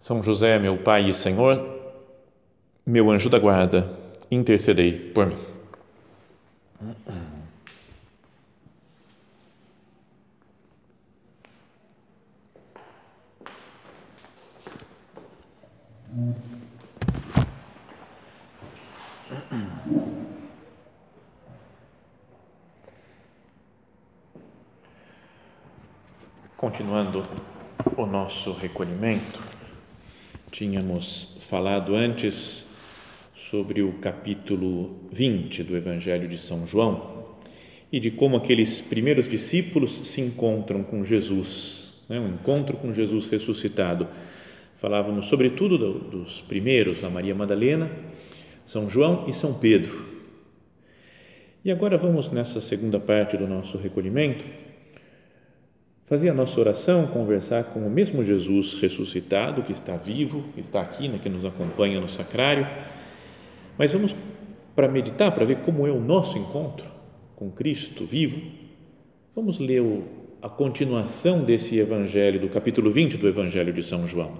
[0.00, 1.62] São José, meu Pai e Senhor,
[2.86, 3.86] meu anjo da guarda,
[4.30, 5.36] intercedei por mim.
[26.56, 27.26] Continuando
[27.98, 29.59] o nosso recolhimento,
[30.50, 32.68] tínhamos falado antes
[33.34, 37.20] sobre o capítulo 20 do Evangelho de São João
[37.92, 42.18] e de como aqueles primeiros discípulos se encontram com Jesus, né?
[42.18, 44.08] um encontro com Jesus ressuscitado.
[44.76, 47.90] Falávamos sobretudo dos primeiros, a Maria Madalena,
[48.66, 50.04] São João e São Pedro.
[51.64, 54.44] E agora vamos nessa segunda parte do nosso recolhimento
[56.10, 60.80] fazer a nossa oração, conversar com o mesmo Jesus ressuscitado, que está vivo, que está
[60.80, 62.66] aqui, né, que nos acompanha no sacrário.
[63.78, 64.16] Mas vamos
[64.74, 66.84] para meditar, para ver como é o nosso encontro
[67.36, 68.42] com Cristo vivo.
[69.36, 70.02] Vamos ler o,
[70.42, 74.32] a continuação desse evangelho, do capítulo 20 do Evangelho de São João.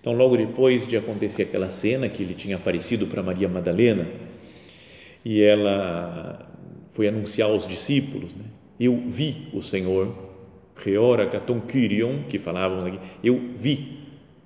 [0.00, 4.06] Então, logo depois de acontecer aquela cena que ele tinha aparecido para Maria Madalena
[5.24, 6.48] e ela
[6.90, 8.44] foi anunciar aos discípulos, né?
[8.78, 10.27] Eu vi o Senhor
[10.78, 11.28] Reora
[11.66, 13.98] Kyrion, que falávamos aqui, eu vi,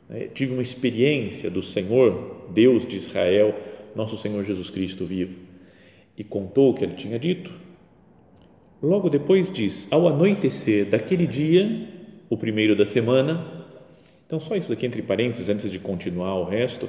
[0.08, 3.54] né, tive uma experiência do Senhor, Deus de Israel,
[3.94, 5.36] nosso Senhor Jesus Cristo vivo,
[6.16, 7.50] e contou o que ele tinha dito.
[8.82, 11.88] Logo depois diz: ao anoitecer daquele dia,
[12.30, 13.66] o primeiro da semana,
[14.26, 16.88] então só isso aqui entre parênteses, antes de continuar o resto,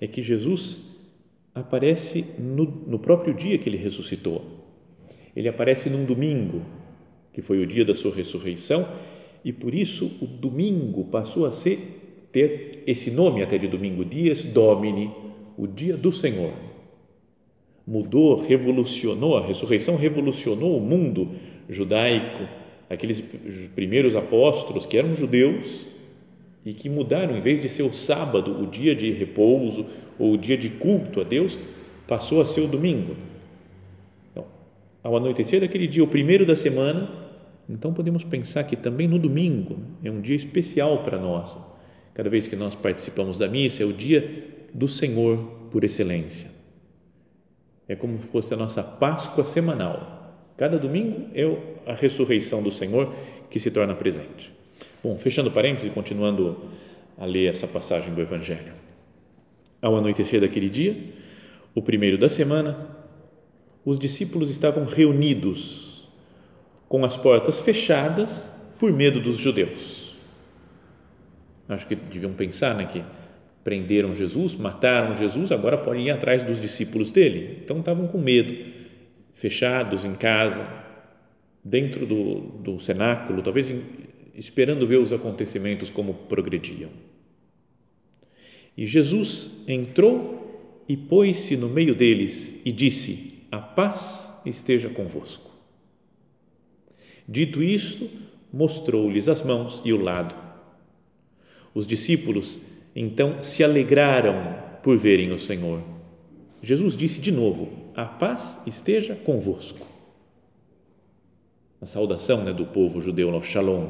[0.00, 0.82] é que Jesus
[1.54, 4.42] aparece no, no próprio dia que ele ressuscitou.
[5.36, 6.62] Ele aparece num domingo,
[7.38, 8.84] que foi o dia da sua ressurreição,
[9.44, 14.42] e por isso o domingo passou a ser ter esse nome até de domingo, Dias
[14.42, 15.08] Domini,
[15.56, 16.52] o dia do Senhor.
[17.86, 21.30] Mudou, revolucionou, a ressurreição revolucionou o mundo
[21.68, 22.42] judaico,
[22.90, 23.20] aqueles
[23.72, 25.86] primeiros apóstolos que eram judeus
[26.66, 29.86] e que mudaram, em vez de ser o sábado, o dia de repouso
[30.18, 31.56] ou o dia de culto a Deus,
[32.04, 33.14] passou a ser o domingo.
[34.32, 34.44] Então,
[35.04, 37.27] ao anoitecer daquele dia, o primeiro da semana,
[37.68, 41.56] então podemos pensar que também no domingo é um dia especial para nós.
[42.14, 45.38] Cada vez que nós participamos da missa, é o dia do Senhor
[45.70, 46.50] por excelência.
[47.86, 50.34] É como se fosse a nossa Páscoa semanal.
[50.56, 51.44] Cada domingo é
[51.86, 53.14] a ressurreição do Senhor
[53.50, 54.52] que se torna presente.
[55.02, 56.56] Bom, fechando parênteses e continuando
[57.16, 58.72] a ler essa passagem do Evangelho.
[59.80, 60.96] Ao anoitecer daquele dia,
[61.74, 62.96] o primeiro da semana,
[63.84, 65.97] os discípulos estavam reunidos
[66.88, 70.16] com as portas fechadas por medo dos judeus.
[71.68, 73.02] Acho que deviam pensar né, que
[73.62, 77.60] prenderam Jesus, mataram Jesus, agora podem ir atrás dos discípulos dele.
[77.62, 78.54] Então estavam com medo,
[79.34, 80.66] fechados em casa,
[81.62, 83.72] dentro do, do cenáculo, talvez
[84.34, 86.90] esperando ver os acontecimentos como progrediam.
[88.76, 95.47] E Jesus entrou e pôs-se no meio deles e disse: A paz esteja convosco.
[97.28, 98.08] Dito isto,
[98.50, 100.34] mostrou-lhes as mãos e o lado.
[101.74, 102.62] Os discípulos
[102.96, 105.82] então se alegraram por verem o Senhor.
[106.62, 109.86] Jesus disse de novo: A paz esteja convosco.
[111.80, 113.88] A saudação né, do povo judeu, no Shalom.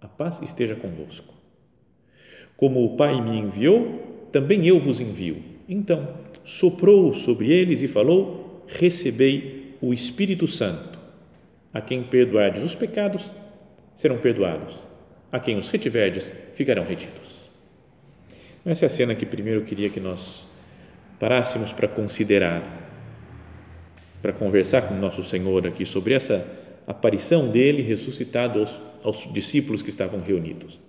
[0.00, 1.34] A paz esteja convosco.
[2.56, 5.42] Como o Pai me enviou, também eu vos envio.
[5.66, 6.14] Então,
[6.44, 10.99] soprou sobre eles e falou: Recebei o Espírito Santo.
[11.72, 13.32] A quem perdoardes os pecados,
[13.94, 14.74] serão perdoados.
[15.30, 17.46] A quem os retiverdes, ficarão retidos.
[18.64, 20.44] Essa é a cena que primeiro eu queria que nós
[21.18, 22.62] parássemos para considerar,
[24.20, 26.46] para conversar com nosso Senhor aqui sobre essa
[26.86, 30.80] aparição dele ressuscitado aos, aos discípulos que estavam reunidos.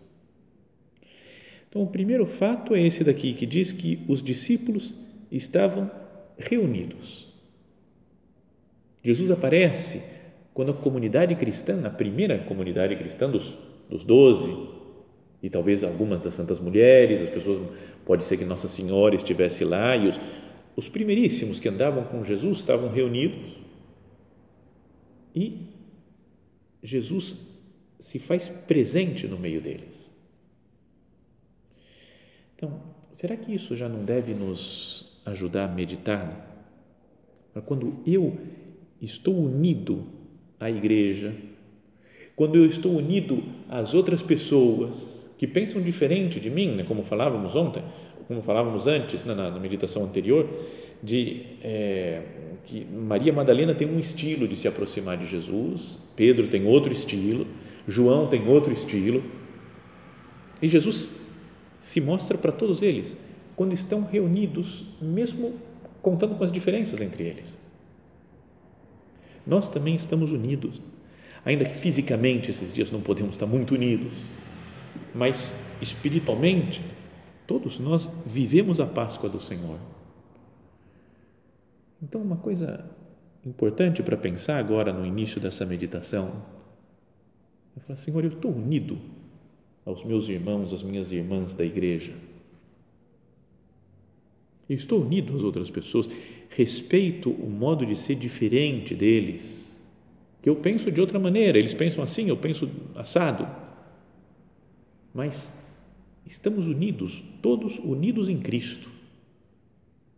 [1.69, 4.93] Então, o primeiro fato é esse daqui, que diz que os discípulos
[5.31, 5.89] estavam
[6.37, 7.29] reunidos.
[9.03, 10.01] Jesus aparece
[10.53, 13.55] quando a comunidade cristã, a primeira comunidade cristã dos,
[13.89, 14.51] dos doze,
[15.43, 17.67] E talvez algumas das santas mulheres, as pessoas,
[18.05, 20.19] pode ser que Nossa Senhora estivesse lá e os,
[20.75, 23.57] os primeiríssimos que andavam com Jesus estavam reunidos
[25.35, 25.67] e
[26.83, 27.37] Jesus
[27.99, 30.13] se faz presente no meio deles.
[32.55, 32.81] Então,
[33.11, 36.47] será que isso já não deve nos ajudar a meditar?
[37.65, 38.37] Quando eu
[39.01, 40.20] estou unido
[40.61, 41.33] à igreja,
[42.35, 47.55] quando eu estou unido às outras pessoas que pensam diferente de mim, né, como falávamos
[47.55, 47.83] ontem,
[48.27, 50.47] como falávamos antes né, na, na meditação anterior,
[51.01, 52.21] de é,
[52.63, 57.47] que Maria Madalena tem um estilo de se aproximar de Jesus, Pedro tem outro estilo,
[57.87, 59.23] João tem outro estilo,
[60.61, 61.13] e Jesus
[61.79, 63.17] se mostra para todos eles
[63.55, 65.55] quando estão reunidos, mesmo
[66.03, 67.70] contando com as diferenças entre eles.
[69.45, 70.81] Nós também estamos unidos,
[71.43, 74.23] ainda que fisicamente esses dias não podemos estar muito unidos,
[75.13, 76.81] mas espiritualmente,
[77.47, 79.77] todos nós vivemos a Páscoa do Senhor.
[82.01, 82.85] Então, uma coisa
[83.45, 86.43] importante para pensar agora no início dessa meditação
[87.75, 88.97] é falar: Senhor, eu estou unido
[89.85, 92.13] aos meus irmãos, às minhas irmãs da igreja.
[94.71, 96.09] Eu estou unido às outras pessoas,
[96.49, 99.85] respeito o modo de ser diferente deles,
[100.41, 103.45] que eu penso de outra maneira, eles pensam assim, eu penso assado.
[105.13, 105.61] Mas
[106.25, 108.89] estamos unidos, todos unidos em Cristo.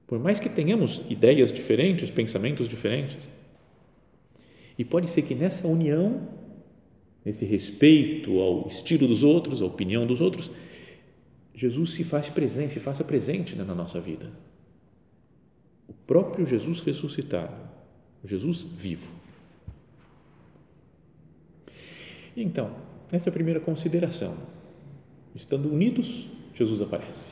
[0.06, 3.28] Por mais que tenhamos ideias diferentes, pensamentos diferentes.
[4.78, 6.28] E pode ser que nessa união,
[7.26, 10.52] nesse respeito ao estilo dos outros, à opinião dos outros,
[11.56, 14.32] Jesus se faz presente, se faça presente na nossa vida.
[15.88, 17.56] O próprio Jesus ressuscitado,
[18.24, 19.12] Jesus vivo.
[22.36, 22.76] Então,
[23.12, 24.36] essa é a primeira consideração.
[25.36, 27.32] Estando unidos, Jesus aparece.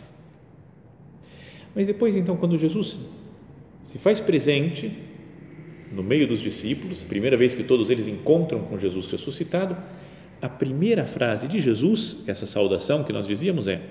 [1.76, 3.00] Mas depois, então, quando Jesus
[3.82, 4.92] se faz presente
[5.92, 9.76] no meio dos discípulos, primeira vez que todos eles encontram com Jesus ressuscitado,
[10.42, 13.82] a primeira frase de Jesus, essa saudação que nós dizíamos é: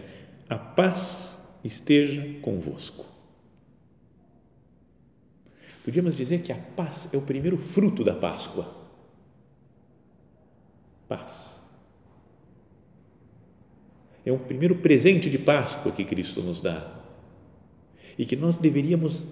[0.50, 3.06] A paz esteja convosco.
[5.85, 8.67] Podíamos dizer que a paz é o primeiro fruto da Páscoa.
[11.08, 11.64] Paz.
[14.26, 17.00] É o primeiro presente de Páscoa que Cristo nos dá
[18.19, 19.25] e que nós deveríamos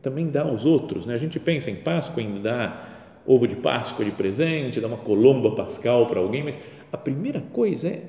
[0.00, 1.04] também dar aos outros.
[1.04, 1.14] Né?
[1.14, 5.54] A gente pensa em Páscoa, em dar ovo de Páscoa de presente, dar uma colomba
[5.56, 6.58] pascal para alguém, mas
[6.92, 8.04] a primeira coisa é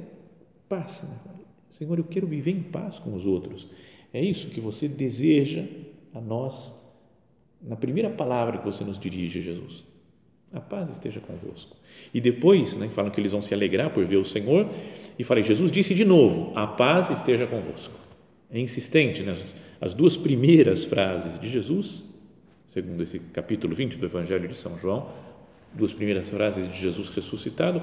[0.70, 1.04] paz.
[1.10, 1.41] Né?
[1.72, 3.66] Senhor, eu quero viver em paz com os outros.
[4.14, 5.64] É isso que você deseja
[6.14, 6.76] a nós
[7.62, 9.86] na primeira palavra que você nos dirige, Jesus.
[10.52, 11.78] A paz esteja convosco.
[12.14, 14.70] E depois, né, falam que eles vão se alegrar por ver o Senhor,
[15.18, 17.94] e falei, Jesus disse de novo: a paz esteja convosco.
[18.52, 19.34] É insistente, né?
[19.80, 22.04] As duas primeiras frases de Jesus,
[22.68, 25.08] segundo esse capítulo 20 do Evangelho de São João,
[25.74, 27.82] duas primeiras frases de Jesus ressuscitado,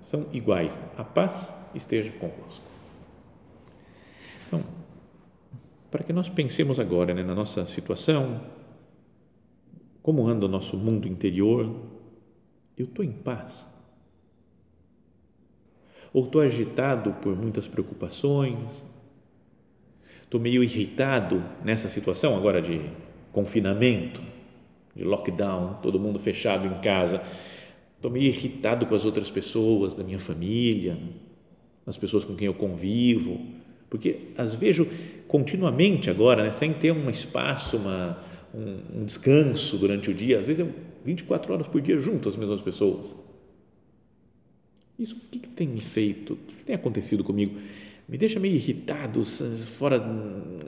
[0.00, 0.78] são iguais.
[0.96, 2.75] A paz esteja convosco.
[4.46, 4.62] Então,
[5.90, 8.40] para que nós pensemos agora né, na nossa situação,
[10.02, 11.74] como anda o nosso mundo interior,
[12.76, 13.74] eu estou em paz?
[16.12, 18.84] Ou estou agitado por muitas preocupações,
[20.22, 22.80] estou meio irritado nessa situação agora de
[23.32, 24.22] confinamento,
[24.94, 27.22] de lockdown, todo mundo fechado em casa.
[27.96, 30.98] Estou meio irritado com as outras pessoas da minha família,
[31.86, 33.40] as pessoas com quem eu convivo,
[33.88, 34.86] porque as vejo
[35.28, 38.18] continuamente agora, né, sem ter um espaço, uma,
[38.54, 40.40] um, um, descanso durante o dia.
[40.40, 40.70] Às vezes é
[41.04, 43.16] 24 horas por dia junto às mesmas pessoas.
[44.98, 46.34] Isso o que, que tem me feito?
[46.34, 47.58] O que, que tem acontecido comigo?
[48.08, 50.02] me deixa meio irritado, fora,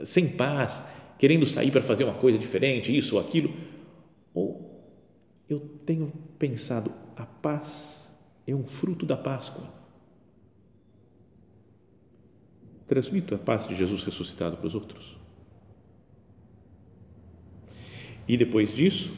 [0.03, 0.83] sem paz,
[1.17, 3.53] querendo sair para fazer uma coisa diferente, isso ou aquilo.
[4.33, 4.83] Ou
[5.47, 9.78] eu tenho pensado, a paz é um fruto da Páscoa.
[12.89, 15.15] Transmito a paz de Jesus ressuscitado para os outros.
[18.27, 19.13] E depois disso,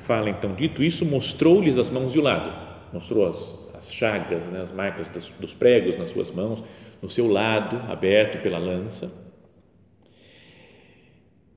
[0.00, 2.52] fala então, dito isso, mostrou-lhes as mãos e o lado,
[2.92, 6.64] mostrou as, as chagas, né, as marcas dos, dos pregos nas suas mãos,
[7.00, 9.12] no seu lado, aberto pela lança.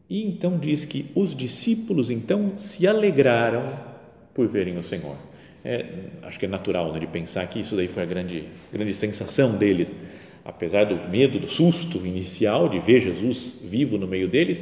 [0.07, 3.83] E então diz que os discípulos então se alegraram
[4.31, 5.17] por verem o Senhor.
[5.65, 5.85] É,
[6.21, 9.55] acho que é natural né, de pensar que isso daí foi a grande, grande sensação
[9.55, 9.95] deles,
[10.45, 14.61] apesar do medo, do susto inicial de ver Jesus vivo no meio deles,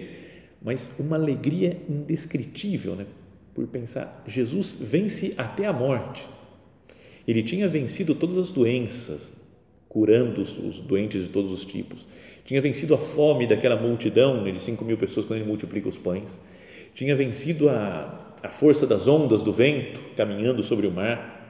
[0.62, 3.06] mas uma alegria indescritível, né,
[3.54, 6.26] por pensar Jesus vence até a morte.
[7.28, 9.34] Ele tinha vencido todas as doenças,
[9.88, 12.08] curando os, doentes de todos os tipos.
[12.46, 15.98] Tinha vencido a fome daquela multidão né, de 5 mil pessoas quando ele multiplica os
[15.98, 16.42] pães.
[16.94, 21.41] Tinha vencido a, a força das ondas do vento caminhando sobre o mar.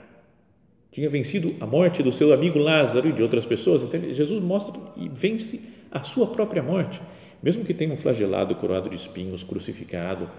[0.92, 3.82] Tinha vencido a morte do seu amigo Lázaro e de outras pessoas.
[3.82, 7.02] Então, Jesus mostra e vence a sua própria morte.
[7.42, 10.30] Mesmo que tenha um flagelado coroado de espinhos, crucificado,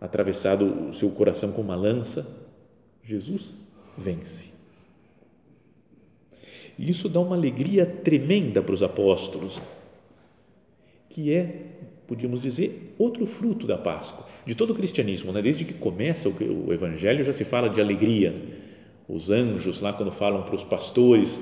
[0.00, 2.50] atravessado o seu coração com uma lança,
[3.04, 3.54] Jesus
[3.96, 4.52] vence.
[6.78, 9.60] E isso dá uma alegria tremenda para os apóstolos,
[11.10, 11.66] que é,
[12.06, 15.32] podíamos dizer, outro fruto da Páscoa, de todo o cristianismo.
[15.32, 15.42] Né?
[15.42, 18.34] Desde que começa o Evangelho já se fala de alegria.
[19.12, 21.38] Os anjos, lá quando falam para os pastores,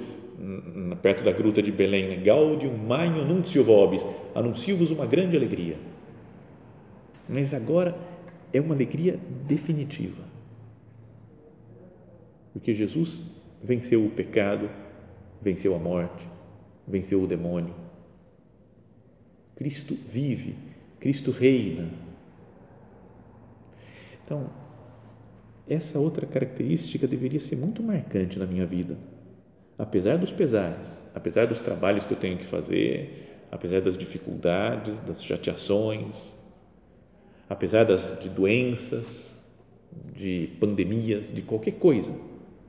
[1.01, 2.17] perto da gruta de Belém, né?
[2.17, 5.77] Gaudium magnum nuncio vobis, anuncio-vos uma grande alegria.
[7.29, 7.97] Mas agora
[8.53, 10.25] é uma alegria definitiva.
[12.53, 13.21] Porque Jesus
[13.63, 14.69] venceu o pecado,
[15.41, 16.29] venceu a morte,
[16.89, 17.73] venceu o demônio.
[19.55, 20.57] Cristo vive,
[20.99, 21.89] Cristo reina.
[24.25, 24.51] Então,
[25.71, 28.99] essa outra característica deveria ser muito marcante na minha vida.
[29.79, 35.25] Apesar dos pesares, apesar dos trabalhos que eu tenho que fazer, apesar das dificuldades, das
[35.25, 36.35] chateações,
[37.49, 39.43] apesar das de doenças,
[40.15, 42.13] de pandemias, de qualquer coisa,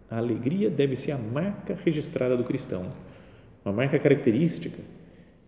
[0.09, 2.89] a alegria deve ser a marca registrada do cristão,
[3.65, 4.79] uma marca característica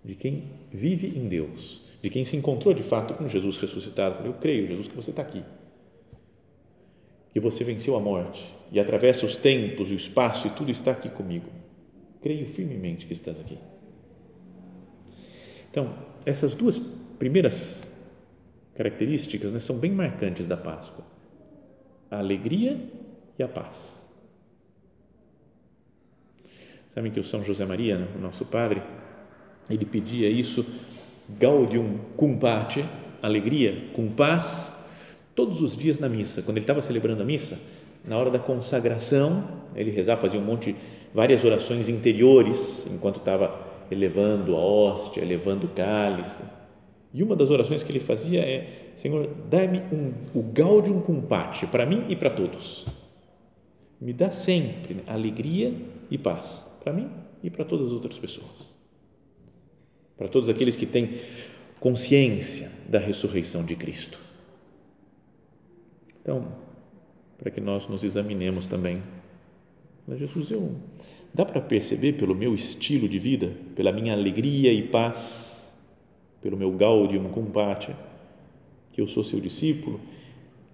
[0.03, 4.25] de quem vive em Deus, de quem se encontrou de fato com Jesus ressuscitado.
[4.25, 5.43] Eu creio, Jesus, que você está aqui,
[7.33, 11.09] que você venceu a morte e atravessa os tempos o espaço e tudo está aqui
[11.09, 11.49] comigo.
[12.21, 13.57] Creio firmemente que estás aqui.
[15.69, 15.91] Então,
[16.25, 16.79] essas duas
[17.17, 17.91] primeiras
[18.75, 21.03] características né, são bem marcantes da Páscoa:
[22.09, 22.79] a alegria
[23.37, 24.07] e a paz.
[26.89, 28.83] Sabem que o São José Maria, o nosso padre,
[29.67, 30.63] ele pedia isso,
[31.27, 32.85] gaudium cum pace,
[33.19, 34.82] alegria, com paz,
[35.35, 36.41] todos os dias na missa.
[36.41, 37.59] Quando ele estava celebrando a missa,
[38.05, 40.75] na hora da consagração, ele rezava, fazia um monte,
[41.13, 46.43] várias orações interiores, enquanto estava elevando a hóstia, elevando o cálice.
[47.13, 51.67] E uma das orações que ele fazia é: Senhor, dá-me um, o gaudium cum pace
[51.67, 52.85] para mim e para todos.
[54.01, 55.73] Me dá sempre alegria
[56.11, 57.09] e paz para mim
[57.41, 58.73] e para todas as outras pessoas.
[60.17, 61.17] Para todos aqueles que têm
[61.79, 64.19] consciência da ressurreição de Cristo.
[66.23, 66.47] Então,
[67.37, 69.03] para que nós nos examinemos também.
[70.07, 70.71] Mas Jesus, eu
[71.33, 75.77] dá para perceber pelo meu estilo de vida, pela minha alegria e paz,
[76.41, 77.51] pelo meu gaudium cum
[78.91, 79.99] que eu sou seu discípulo,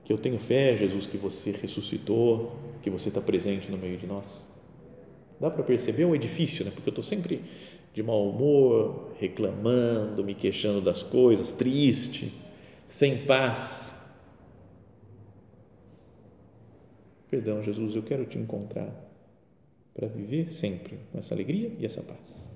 [0.05, 4.05] que eu tenho fé, Jesus, que você ressuscitou, que você está presente no meio de
[4.05, 4.43] nós.
[5.39, 6.71] Dá para perceber o edifício, né?
[6.71, 7.41] porque eu estou sempre
[7.93, 12.31] de mau humor, reclamando, me queixando das coisas, triste,
[12.87, 13.98] sem paz.
[17.29, 18.89] Perdão, Jesus, eu quero te encontrar
[19.93, 22.49] para viver sempre com essa alegria e essa paz.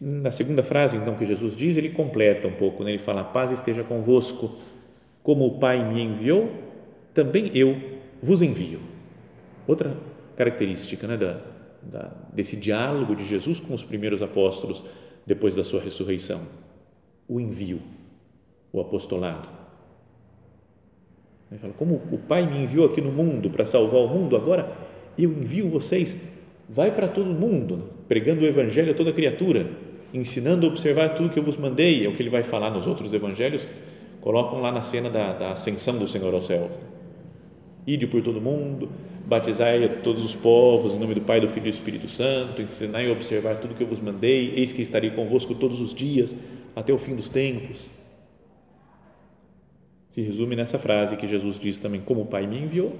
[0.00, 2.90] Na segunda frase, então, que Jesus diz, ele completa um pouco, né?
[2.90, 4.54] ele fala: A paz esteja convosco,
[5.22, 6.50] como o Pai me enviou,
[7.14, 7.80] também eu
[8.22, 8.80] vos envio.
[9.66, 9.96] Outra
[10.36, 11.40] característica né, da,
[11.82, 14.84] da, desse diálogo de Jesus com os primeiros apóstolos
[15.24, 16.42] depois da sua ressurreição:
[17.26, 17.80] o envio,
[18.72, 19.55] o apostolado.
[21.50, 24.70] Ele fala: Como o Pai me enviou aqui no mundo para salvar o mundo, agora
[25.18, 26.16] eu envio vocês,
[26.68, 29.66] vai para todo mundo, pregando o Evangelho a toda criatura,
[30.12, 32.86] ensinando a observar tudo que eu vos mandei, é o que ele vai falar nos
[32.86, 33.66] outros evangelhos,
[34.20, 36.70] colocam lá na cena da, da ascensão do Senhor ao céu.
[37.86, 38.88] Ide por todo mundo,
[39.26, 42.62] batizai a todos os povos em nome do Pai, do Filho e do Espírito Santo,
[42.62, 46.34] ensinai a observar tudo que eu vos mandei, eis que estarei convosco todos os dias
[46.74, 47.88] até o fim dos tempos.
[50.08, 52.96] Se resume nessa frase que Jesus diz também: Como o Pai me enviou,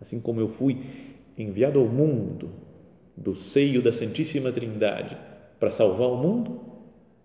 [0.00, 0.78] assim como eu fui
[1.36, 2.50] enviado ao mundo
[3.16, 5.16] do seio da Santíssima Trindade
[5.58, 6.60] para salvar o mundo,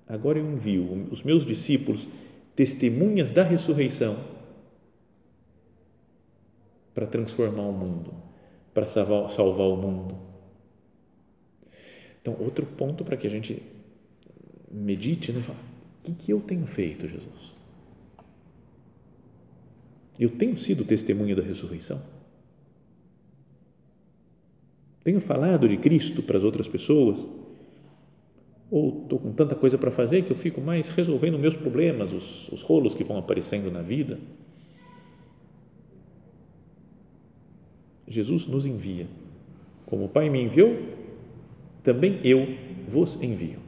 [0.08, 2.08] agora eu envio os meus discípulos,
[2.56, 4.18] testemunhas da ressurreição,
[6.94, 8.30] para transformar o mundo
[8.74, 10.18] para salvar, salvar o mundo.
[12.22, 13.62] Então, outro ponto para que a gente
[14.72, 15.42] medite, né?
[15.50, 17.59] O que, que eu tenho feito, Jesus?
[20.20, 22.02] Eu tenho sido testemunha da ressurreição?
[25.02, 27.26] Tenho falado de Cristo para as outras pessoas?
[28.70, 32.50] Ou estou com tanta coisa para fazer que eu fico mais resolvendo meus problemas, os,
[32.50, 34.20] os rolos que vão aparecendo na vida?
[38.06, 39.08] Jesus nos envia.
[39.86, 40.78] Como o Pai me enviou,
[41.82, 42.46] também eu
[42.86, 43.60] vos envio.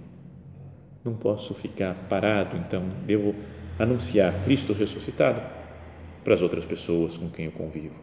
[1.04, 3.34] Não posso ficar parado, então devo
[3.80, 5.61] anunciar Cristo ressuscitado
[6.24, 8.00] para as outras pessoas com quem eu convivo.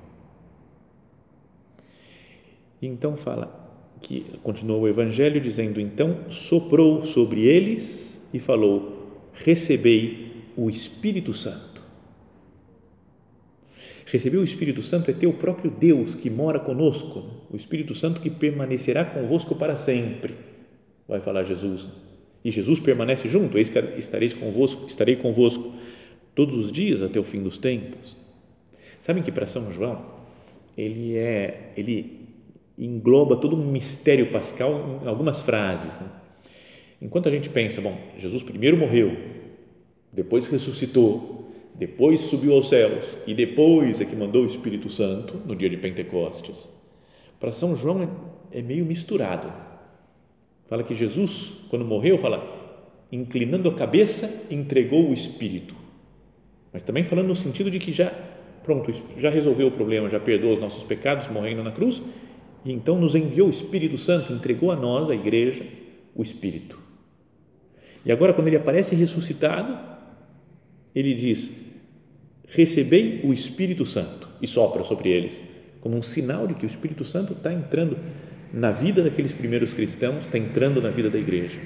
[2.81, 3.67] Então fala
[4.01, 11.79] que continuou o evangelho dizendo então soprou sobre eles e falou: recebei o Espírito Santo.
[14.11, 18.23] Receber o Espírito Santo é ter o próprio Deus que mora conosco, o Espírito Santo
[18.23, 20.35] que permanecerá convosco para sempre.
[21.07, 21.89] Vai falar Jesus.
[22.43, 25.75] E Jesus permanece junto, eis que estareis convosco, estarei convosco
[26.39, 28.17] todos os dias até o fim dos tempos.
[29.01, 30.01] Sabem que para São João,
[30.77, 32.29] ele é, ele
[32.79, 35.99] engloba todo um mistério pascal em algumas frases.
[35.99, 36.07] Né?
[37.03, 39.17] Enquanto a gente pensa, bom, Jesus primeiro morreu,
[40.13, 45.57] depois ressuscitou, depois subiu aos céus e depois é que mandou o Espírito Santo no
[45.57, 46.69] dia de Pentecostes.
[47.41, 48.01] Para São João
[48.53, 49.53] é, é meio misturado.
[50.69, 52.47] Fala que Jesus, quando morreu, fala,
[53.11, 55.78] inclinando a cabeça, entregou o Espírito.
[56.73, 58.13] Mas também falando no sentido de que já,
[58.63, 62.03] pronto, já resolveu o problema, já perdoou os nossos pecados morrendo na cruz
[62.65, 65.65] e então nos enviou o Espírito Santo, entregou a nós, a igreja,
[66.15, 66.79] o Espírito.
[68.05, 69.79] E agora, quando ele aparece ressuscitado,
[70.95, 71.67] ele diz:
[72.47, 75.43] Recebei o Espírito Santo e sopra sobre eles,
[75.81, 77.97] como um sinal de que o Espírito Santo está entrando
[78.53, 81.59] na vida daqueles primeiros cristãos, está entrando na vida da igreja.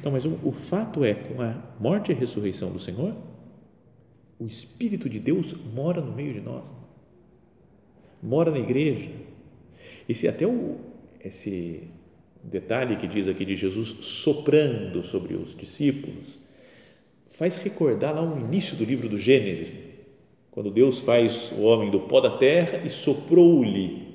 [0.00, 3.14] Então, mas o, o fato é, com a morte e a ressurreição do Senhor,
[4.38, 6.72] o Espírito de Deus mora no meio de nós,
[8.22, 9.10] mora na igreja
[10.08, 10.76] esse até o,
[11.24, 11.84] esse
[12.42, 16.46] detalhe que diz aqui de Jesus soprando sobre os discípulos
[17.36, 19.76] faz recordar lá o início do livro do Gênesis,
[20.50, 24.08] quando Deus faz o homem do pó da terra e soprou-lhe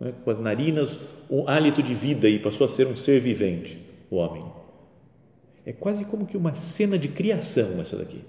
[0.00, 0.98] né, com as narinas
[1.30, 3.78] um hálito de vida e passou a ser um ser vivente,
[4.10, 4.44] o homem.
[5.64, 8.22] É quase como que uma cena de criação essa daqui.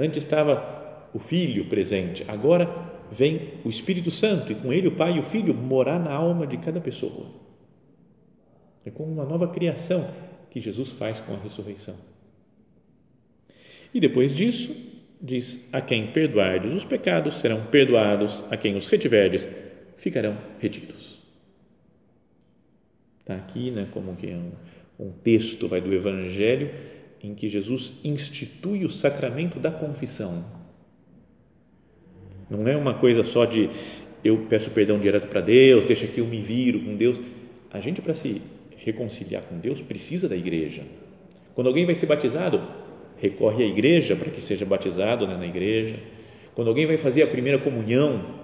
[0.00, 2.66] Antes estava o filho presente, agora
[3.12, 6.46] vem o Espírito Santo e com ele o Pai e o Filho morar na alma
[6.46, 7.26] de cada pessoa.
[8.82, 10.10] É como uma nova criação
[10.48, 11.96] que Jesus faz com a ressurreição.
[13.92, 14.74] E depois disso,
[15.20, 19.46] diz: A quem perdoardes os pecados serão perdoados, a quem os retiverdes
[19.98, 21.18] ficarão retidos.
[23.20, 24.52] Está aqui, né, como que é um,
[24.98, 26.70] um texto vai do Evangelho
[27.22, 30.60] em que Jesus institui o sacramento da confissão
[32.50, 33.70] não é uma coisa só de
[34.24, 37.20] eu peço perdão direto para Deus, deixa que eu me viro com Deus.
[37.72, 38.42] A gente, para se
[38.76, 40.82] reconciliar com Deus, precisa da igreja.
[41.54, 42.60] Quando alguém vai ser batizado,
[43.18, 45.96] recorre à igreja para que seja batizado né, na igreja.
[46.54, 48.40] Quando alguém vai fazer a primeira comunhão,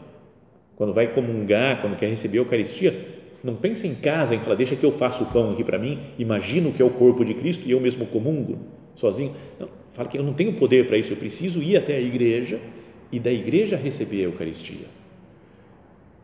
[0.76, 3.15] quando vai comungar, quando quer receber a Eucaristia,
[3.46, 6.00] não pensa em casa, em falar, deixa que eu faço o pão aqui para mim,
[6.18, 8.58] imagino que é o corpo de Cristo e eu mesmo comungo
[8.94, 9.34] sozinho.
[9.58, 12.60] Não, fala que eu não tenho poder para isso, eu preciso ir até a igreja
[13.12, 14.86] e da igreja receber a Eucaristia.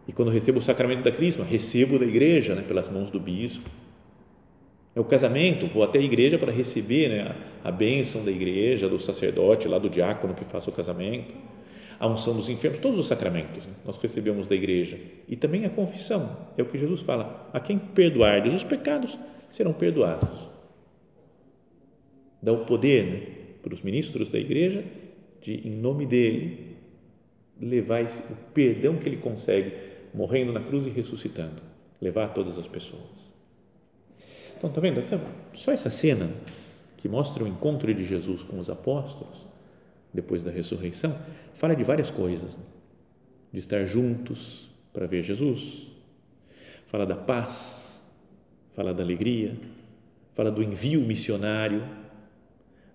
[0.07, 3.71] E quando recebo o sacramento da Crisma, recebo da igreja, né, pelas mãos do bispo.
[4.95, 8.99] É o casamento, vou até a igreja para receber né, a, bênção da igreja, do
[8.99, 11.33] sacerdote, lá do diácono que faça o casamento.
[12.03, 14.99] A unção dos enfermos, todos os sacramentos né, nós recebemos da igreja.
[15.29, 19.17] E também a confissão, é o que Jesus fala: a quem perdoardes os pecados
[19.53, 20.29] serão perdoados.
[22.43, 23.21] Dá o poder né,
[23.63, 24.85] para os ministros da igreja
[25.41, 26.77] de, em nome dele,
[27.61, 29.73] levar esse, o perdão que ele consegue
[30.13, 31.63] morrendo na cruz e ressuscitando,
[32.01, 33.33] levar a todas as pessoas.
[34.59, 34.99] Então, tá vendo?
[34.99, 36.29] Essa, só essa cena
[36.97, 39.52] que mostra o encontro de Jesus com os apóstolos
[40.13, 41.17] depois da ressurreição,
[41.55, 42.65] fala de várias coisas, né?
[43.53, 45.89] de estar juntos para ver Jesus,
[46.87, 48.11] fala da paz,
[48.73, 49.57] fala da alegria,
[50.33, 51.83] fala do envio missionário,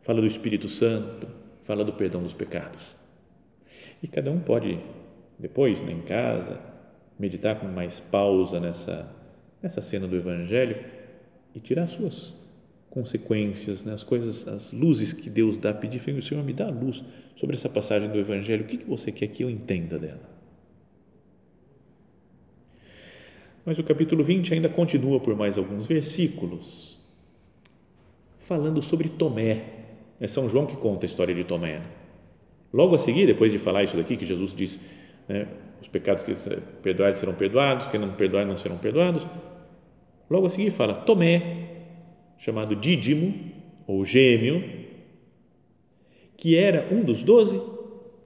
[0.01, 1.27] fala do Espírito Santo,
[1.63, 2.95] fala do perdão dos pecados.
[4.01, 4.79] E cada um pode,
[5.37, 6.59] depois, né, em casa,
[7.19, 9.11] meditar com mais pausa nessa,
[9.61, 10.83] nessa cena do Evangelho
[11.55, 12.35] e tirar suas
[12.97, 17.03] consequências, né, as coisas, as luzes que Deus dá, pedir, Senhor, me dá a luz
[17.35, 20.27] sobre essa passagem do Evangelho, o que, que você quer que eu entenda dela?
[23.63, 26.97] Mas o capítulo 20 ainda continua por mais alguns versículos,
[28.39, 29.75] falando sobre Tomé.
[30.19, 31.79] É São João que conta a história de Tomé.
[32.73, 34.79] Logo a seguir, depois de falar isso daqui, que Jesus diz,
[35.27, 35.47] né,
[35.79, 36.33] os pecados que
[36.81, 39.27] perdoados serão perdoados, que não perdoarem não serão perdoados,
[40.27, 41.76] logo a seguir fala, Tomé,
[42.37, 43.33] chamado Dídimo,
[43.87, 44.63] ou gêmeo,
[46.35, 47.59] que era um dos doze,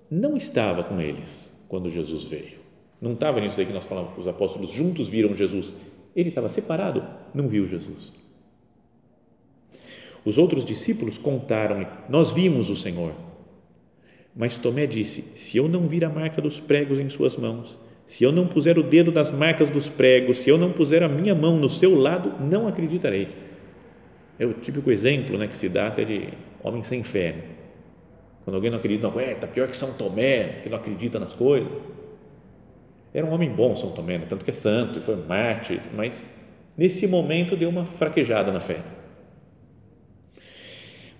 [0.10, 2.60] não estava com eles quando Jesus veio.
[3.00, 5.74] Não estava nisso daí que nós falamos, os apóstolos juntos viram Jesus
[6.16, 8.14] Ele estava separado, não viu Jesus.
[10.24, 13.14] Os outros discípulos contaram-lhe: Nós vimos o Senhor.
[14.36, 18.24] Mas Tomé disse: Se eu não vir a marca dos pregos em suas mãos, se
[18.24, 21.34] eu não puser o dedo nas marcas dos pregos, se eu não puser a minha
[21.34, 23.30] mão no seu lado, não acreditarei.
[24.42, 26.30] É o típico exemplo né, que se dá até de
[26.64, 27.36] homem sem fé.
[28.44, 31.72] Quando alguém não acredita, não aguenta, pior que São Tomé, que não acredita nas coisas.
[33.14, 34.26] Era um homem bom, São Tomé, né?
[34.28, 36.26] tanto que é santo foi mártir, mas
[36.76, 38.80] nesse momento deu uma fraquejada na fé.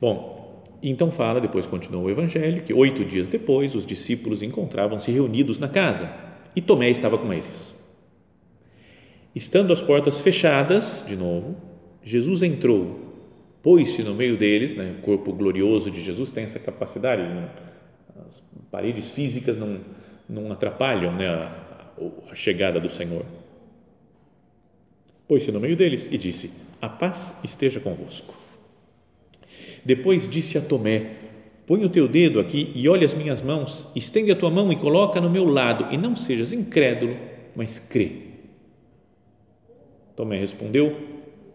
[0.02, 5.60] Bom, então fala, depois continua o evangelho, que oito dias depois os discípulos encontravam-se reunidos
[5.60, 6.12] na casa
[6.56, 7.76] e Tomé estava com eles.
[9.36, 11.56] Estando as portas fechadas, de novo,
[12.04, 13.11] Jesus entrou,
[13.62, 14.96] pôs-se no meio deles, né?
[15.00, 17.50] o corpo glorioso de Jesus tem essa capacidade, né?
[18.28, 19.80] as paredes físicas não,
[20.28, 21.28] não atrapalham né?
[21.28, 21.62] a,
[22.32, 23.26] a chegada do Senhor.
[25.28, 28.38] Pôs-se no meio deles e disse: A paz esteja convosco.
[29.86, 31.16] Depois disse a Tomé:
[31.66, 34.76] Põe o teu dedo aqui e olha as minhas mãos, estende a tua mão e
[34.76, 37.16] coloca no meu lado, e não sejas incrédulo,
[37.56, 38.12] mas crê.
[40.16, 40.98] Tomé respondeu: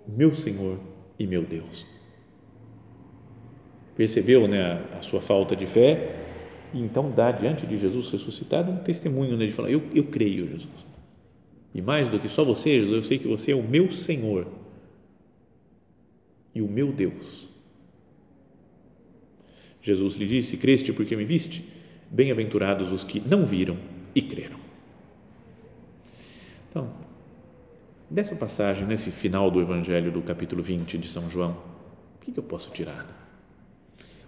[0.08, 0.80] Meu Senhor
[1.18, 1.95] e meu Deus.
[3.96, 6.14] Percebeu né, a, sua falta de fé
[6.74, 10.46] e então dá diante de Jesus ressuscitado um testemunho né, de falar: eu, eu creio,
[10.46, 10.86] Jesus.
[11.74, 14.46] E mais do que só você, Jesus, eu sei que você é o meu Senhor
[16.54, 17.48] e o meu Deus.
[19.82, 21.64] Jesus lhe disse: Creste porque me viste?
[22.10, 23.76] Bem-aventurados os que não viram
[24.14, 24.58] e creram.
[26.68, 26.92] Então,
[28.10, 31.56] dessa passagem, nesse final do Evangelho do capítulo 20 de São João,
[32.16, 33.25] o que, que eu posso tirar?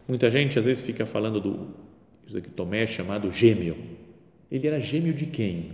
[0.09, 1.68] Muita gente às vezes fica falando do
[2.27, 3.77] isso aqui Tomé é chamado gêmeo.
[4.51, 5.73] Ele era gêmeo de quem?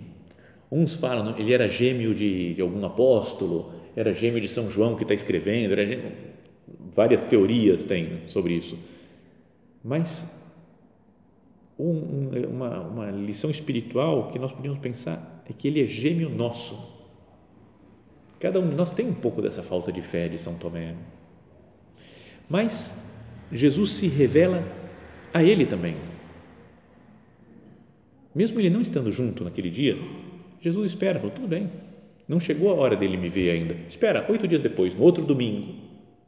[0.70, 5.02] Uns falam, ele era gêmeo de, de algum apóstolo, era gêmeo de São João que
[5.02, 6.12] está escrevendo, era gêmeo,
[6.94, 8.78] várias teorias tem sobre isso.
[9.82, 10.42] Mas
[11.78, 16.94] um, uma, uma lição espiritual que nós podemos pensar é que ele é gêmeo nosso.
[18.38, 20.94] Cada um de nós tem um pouco dessa falta de fé de São Tomé.
[22.48, 22.94] Mas
[23.54, 24.62] Jesus se revela
[25.32, 25.96] a ele também
[28.34, 29.96] mesmo ele não estando junto naquele dia,
[30.60, 31.70] Jesus espera, falou, tudo bem,
[32.26, 33.74] não chegou a hora dele me ver ainda.
[33.88, 35.74] Espera, oito dias depois, no outro domingo,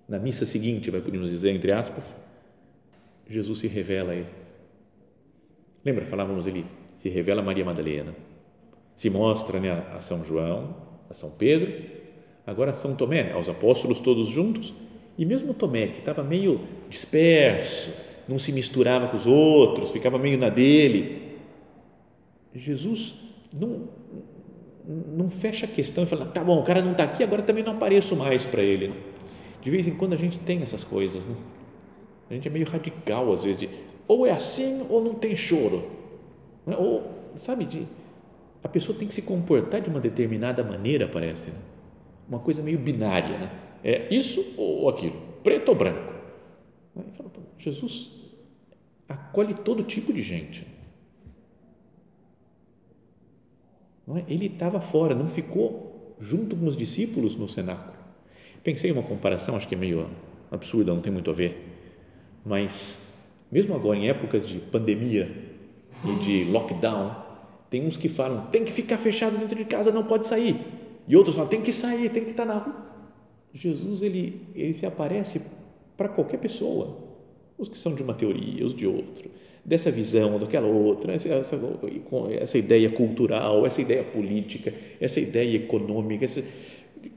[0.09, 2.17] na missa seguinte, vai podemos dizer, entre aspas,
[3.29, 4.27] Jesus se revela a ele.
[5.85, 6.65] Lembra, falávamos ele
[6.97, 8.15] se revela a Maria Madalena,
[8.95, 10.77] se mostra né, a São João,
[11.11, 11.73] a São Pedro,
[12.47, 14.73] agora a São Tomé, né, aos apóstolos todos juntos,
[15.19, 17.93] e mesmo Tomé, que estava meio disperso,
[18.29, 21.39] não se misturava com os outros, ficava meio na dele,
[22.55, 23.15] Jesus
[23.53, 23.89] não,
[24.87, 27.63] não fecha a questão e fala, tá bom, o cara não está aqui, agora também
[27.63, 28.93] não apareço mais para ele.
[29.63, 31.35] De vez em quando a gente tem essas coisas, né?
[32.31, 33.69] A gente é meio radical às vezes, de
[34.09, 35.91] ou é assim ou não tem choro.
[36.65, 36.77] Né?
[36.77, 37.05] Ou,
[37.37, 37.87] sabe, de,
[38.63, 41.51] a pessoa tem que se comportar de uma determinada maneira, parece.
[41.51, 41.59] Né?
[42.29, 43.51] Uma coisa meio binária, né?
[43.88, 46.12] É isso ou aquilo, preto ou branco.
[47.57, 48.11] Jesus
[49.09, 50.66] acolhe todo tipo de gente
[54.07, 54.25] Não é?
[54.29, 57.96] Ele estava fora, não ficou junto com os discípulos no cenáculo.
[58.62, 60.09] Pensei em uma comparação, acho que é meio
[60.51, 61.57] absurda, não tem muito a ver,
[62.44, 65.35] mas mesmo agora em épocas de pandemia
[66.05, 67.25] e de lockdown,
[67.68, 70.57] tem uns que falam tem que ficar fechado dentro de casa, não pode sair,
[71.09, 72.96] e outros falam tem que sair, tem que estar na rua.
[73.57, 75.40] Jesus ele ele se aparece
[75.97, 76.99] para qualquer pessoa,
[77.57, 79.29] os que são de uma teoria, os de outra
[79.66, 86.40] dessa visão, daquela outra, essa, essa, ideia cultural, essa ideia política, essa ideia econômica, essa,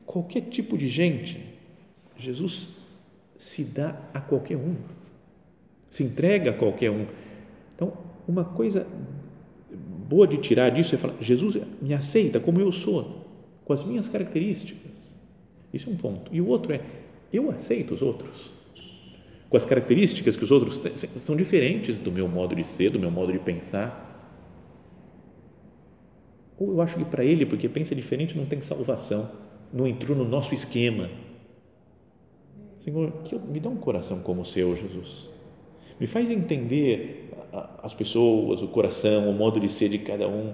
[0.03, 1.39] qualquer tipo de gente,
[2.17, 2.79] Jesus
[3.37, 4.75] se dá a qualquer um,
[5.91, 7.05] se entrega a qualquer um.
[7.75, 7.93] Então,
[8.27, 8.87] uma coisa
[9.71, 13.27] boa de tirar disso é falar: Jesus me aceita como eu sou,
[13.63, 14.88] com as minhas características.
[15.73, 16.33] Isso é um ponto.
[16.33, 16.81] E o outro é:
[17.31, 18.59] eu aceito os outros
[19.49, 22.99] com as características que os outros têm, são diferentes do meu modo de ser, do
[22.99, 24.07] meu modo de pensar.
[26.57, 29.29] Ou eu acho que para ele, porque pensa diferente, não tem salvação,
[29.73, 31.09] não entrou no nosso esquema.
[32.79, 35.27] Senhor, eu, me dá um coração como o seu, Jesus.
[35.99, 37.31] Me faz entender
[37.81, 40.53] as pessoas, o coração, o modo de ser de cada um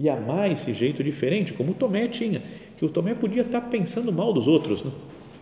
[0.00, 2.42] e amar esse jeito diferente, como o Tomé tinha,
[2.78, 4.82] que o Tomé podia estar pensando mal dos outros.
[4.82, 4.90] Né?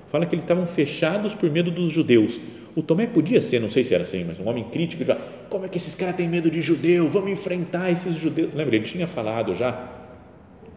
[0.09, 2.41] Fala que eles estavam fechados por medo dos judeus.
[2.75, 5.15] O Tomé podia ser, não sei se era assim, mas um homem crítico, já,
[5.49, 7.09] como é que esses caras têm medo de judeu?
[7.09, 8.53] Vamos enfrentar esses judeus.
[8.53, 9.93] Lembra, ele tinha falado já,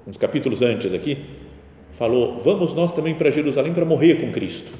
[0.06, 1.18] uns capítulos antes aqui,
[1.92, 4.72] falou: Vamos nós também para Jerusalém para morrer com Cristo.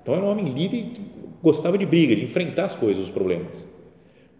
[0.00, 0.92] Então era um homem líder e
[1.42, 3.66] gostava de briga, de enfrentar as coisas, os problemas.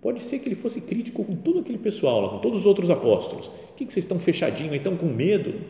[0.03, 2.91] Pode ser que ele fosse crítico com todo aquele pessoal lá, com todos os outros
[2.91, 3.47] apóstolos.
[3.47, 5.61] O que, vocês estão fechadinhos, estão com medo?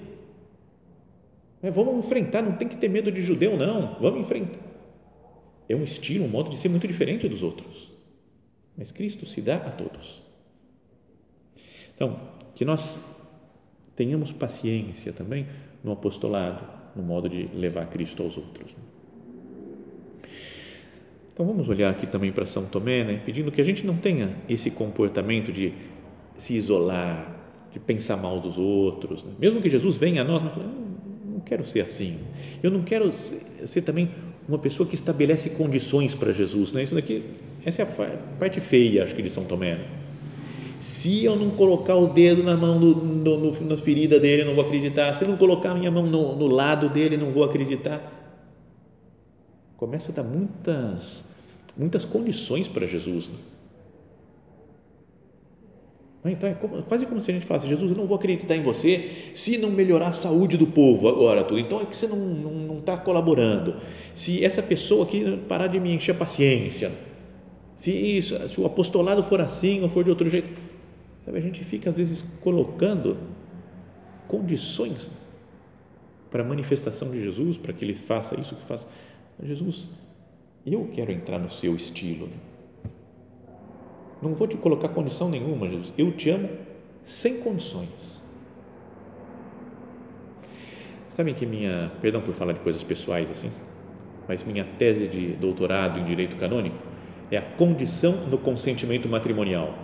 [1.63, 3.99] É, vamos enfrentar, não tem que ter medo de judeu, não.
[4.01, 4.59] Vamos enfrentar.
[5.69, 7.93] É um estilo, um modo de ser muito diferente dos outros.
[8.77, 10.23] Mas Cristo se dá a todos.
[11.95, 12.19] Então,
[12.55, 12.99] que nós
[13.95, 15.47] tenhamos paciência também
[15.85, 16.67] no apostolado,
[16.97, 18.73] no modo de levar Cristo aos outros.
[21.33, 23.21] Então vamos olhar aqui também para São Tomé, né?
[23.25, 25.73] pedindo que a gente não tenha esse comportamento de
[26.37, 27.35] se isolar,
[27.73, 29.25] de pensar mal dos outros.
[29.25, 29.33] Né?
[29.39, 30.71] Mesmo que Jesus venha a nós, mas fala,
[31.25, 32.19] não quero ser assim.
[32.63, 34.11] Eu não quero ser, ser também
[34.47, 36.75] uma pessoa que estabelece condições para Jesus.
[36.75, 36.83] Né?
[36.83, 37.23] Isso daqui,
[37.65, 39.77] essa é a parte feia, acho que de São Tomé.
[39.77, 39.85] Né?
[40.79, 44.55] Se eu não colocar o dedo na mão, no, no, na ferida dele, eu não
[44.55, 45.15] vou acreditar.
[45.15, 48.22] Se eu não colocar a minha mão no, no lado dele, não vou acreditar
[49.83, 51.25] começa a dar muitas,
[51.77, 53.31] muitas condições para Jesus.
[56.23, 56.31] Né?
[56.31, 58.63] Então é como, quase como se a gente falasse: Jesus, eu não vou acreditar em
[58.63, 61.43] você se não melhorar a saúde do povo agora.
[61.43, 61.59] Tudo.
[61.59, 63.75] Então é que você não está tá colaborando.
[64.15, 66.93] Se essa pessoa aqui parar de me encher a paciência,
[67.77, 70.49] se, isso, se o apostolado for assim ou for de outro jeito.
[71.25, 73.17] Sabe, a gente fica às vezes colocando
[74.29, 75.11] condições
[76.31, 78.87] para a manifestação de Jesus, para que ele faça isso que faça.
[79.41, 79.89] Jesus,
[80.67, 82.29] eu quero entrar no seu estilo.
[84.21, 85.93] Não vou te colocar condição nenhuma, Jesus.
[85.99, 86.49] Eu te amo
[87.03, 88.23] sem condições.
[91.09, 93.51] Sabem que minha, perdão por falar de coisas pessoais assim,
[94.29, 96.77] mas minha tese de doutorado em direito canônico
[97.31, 99.75] é a condição no consentimento matrimonial.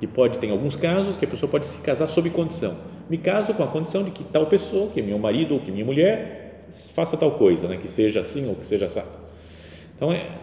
[0.00, 2.76] E pode ter alguns casos que a pessoa pode se casar sob condição.
[3.08, 5.70] Me caso com a condição de que tal pessoa, que é meu marido ou que
[5.70, 6.41] minha mulher,
[6.94, 7.76] faça tal coisa, né?
[7.76, 9.02] que seja assim ou que seja assim.
[9.94, 10.38] Então, é,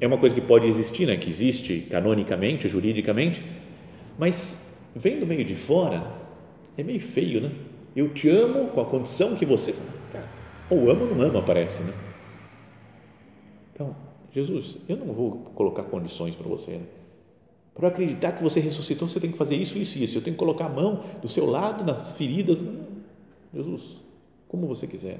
[0.00, 1.16] é uma coisa que pode existir, né?
[1.16, 3.42] que existe canonicamente, juridicamente,
[4.18, 6.02] mas vem do meio de fora,
[6.76, 7.50] é meio feio, né?
[7.94, 9.74] Eu te amo com a condição que você.
[10.68, 11.92] Ou ama ou não ama, parece, né?
[13.74, 13.94] Então,
[14.32, 16.72] Jesus, eu não vou colocar condições para você.
[16.72, 16.86] Né?
[17.74, 20.18] Para acreditar que você ressuscitou, você tem que fazer isso, isso e isso.
[20.18, 22.62] Eu tenho que colocar a mão do seu lado nas feridas.
[23.52, 23.98] Jesus,
[24.46, 25.18] como você quiser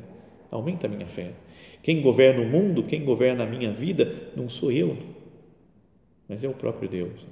[0.50, 1.32] aumenta a minha fé.
[1.82, 4.96] Quem governa o mundo, quem governa a minha vida, não sou eu,
[6.28, 7.26] mas é o próprio Deus.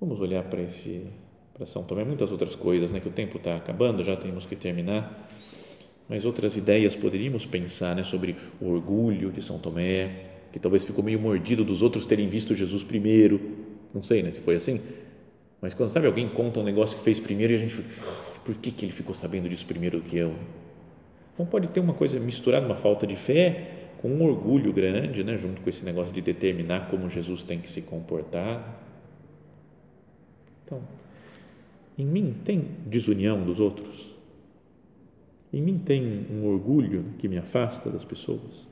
[0.00, 1.06] Vamos olhar para esse
[1.58, 4.54] para São Tomé, muitas outras coisas, né, que o tempo está acabando, já temos que
[4.54, 5.28] terminar,
[6.08, 11.02] mas outras ideias poderíamos pensar, né, sobre o orgulho de São Tomé, que talvez ficou
[11.02, 13.40] meio mordido dos outros terem visto Jesus primeiro,
[13.92, 14.80] não sei, né, se foi assim,
[15.60, 17.82] mas quando sabe alguém conta um negócio que fez primeiro e a gente
[18.44, 20.34] por que, que ele ficou sabendo disso primeiro do que eu?
[21.34, 25.36] Então pode ter uma coisa misturada, uma falta de fé com um orgulho grande, né,
[25.36, 28.80] junto com esse negócio de determinar como Jesus tem que se comportar.
[30.64, 30.80] Então,
[31.98, 34.16] em mim tem desunião dos outros?
[35.52, 38.68] Em mim tem um orgulho que me afasta das pessoas?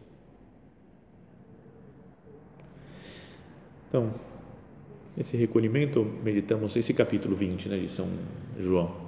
[3.88, 4.12] Então,
[5.16, 8.09] esse recolhimento, meditamos esse capítulo 20 né, de São
[8.59, 9.07] João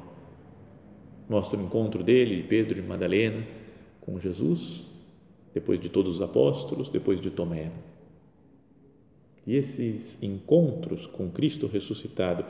[1.29, 3.45] mostra o encontro dele, Pedro e Madalena,
[4.01, 4.87] com Jesus,
[5.53, 7.71] depois de todos os apóstolos, depois de Tomé.
[9.47, 12.45] E esses encontros com Cristo ressuscitado,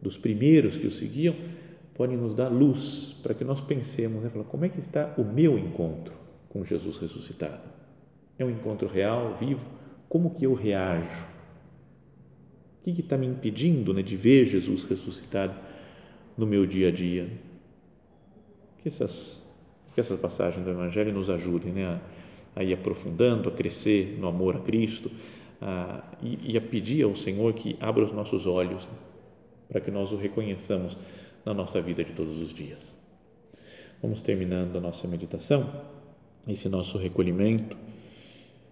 [0.00, 1.34] dos primeiros que o seguiam,
[1.94, 4.30] podem nos dar luz para que nós pensemos, né?
[4.48, 6.14] como é que está o meu encontro
[6.48, 7.68] com Jesus ressuscitado?
[8.38, 9.66] É um encontro real, vivo?
[10.08, 11.37] Como que eu reajo?
[12.94, 15.54] Que está me impedindo né, de ver Jesus ressuscitado
[16.36, 17.28] no meu dia a dia?
[18.82, 19.54] que essas,
[19.94, 22.00] que essas passagens do Evangelho nos ajudem né, a,
[22.60, 25.10] a ir aprofundando, a crescer no amor a Cristo
[25.60, 28.92] a, e, e, a pedir ao Senhor que abra os nossos olhos né,
[29.68, 30.96] para que nós o reconheçamos
[31.44, 32.98] na nossa vida de todos os dias.
[34.00, 35.68] Vamos terminando a nossa meditação,
[36.46, 37.76] esse nosso recolhimento,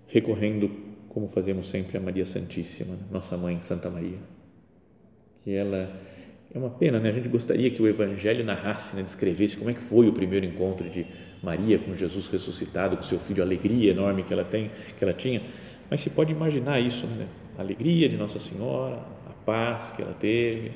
[0.06, 0.70] recorrendo,
[1.16, 4.18] como fazemos sempre, a Maria Santíssima, né, nossa mãe Santa Maria,
[5.42, 5.90] que ela
[6.54, 7.08] é uma pena, né?
[7.08, 9.02] A gente gostaria que o Evangelho narrasse, né?
[9.02, 11.06] descrevesse como é que foi o primeiro encontro de
[11.42, 15.14] Maria com Jesus ressuscitado, com seu filho, a alegria enorme que ela tem, que ela
[15.14, 15.40] tinha.
[15.88, 17.26] Mas se pode imaginar isso, né?
[17.56, 20.70] A alegria de Nossa Senhora, a paz que ela teve,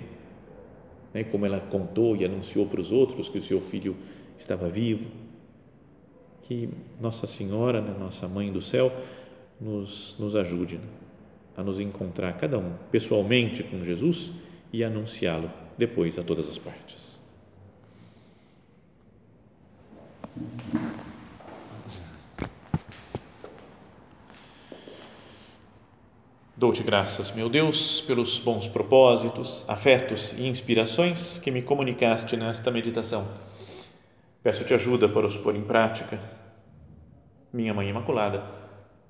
[1.12, 1.22] né?
[1.22, 3.94] Como ela contou e anunciou para os outros que o seu filho
[4.38, 5.10] estava vivo.
[6.40, 7.94] Que Nossa Senhora, né?
[8.00, 8.90] Nossa Mãe do Céu,
[9.60, 10.84] nos nos ajude né?
[11.56, 14.32] a nos encontrar cada um pessoalmente com Jesus
[14.72, 17.20] e anunciá-lo depois a todas as partes.
[26.56, 33.26] Dou-te graças, meu Deus, pelos bons propósitos, afetos e inspirações que me comunicaste nesta meditação.
[34.42, 36.20] Peço-te ajuda para os pôr em prática.
[37.50, 38.44] Minha Mãe Imaculada,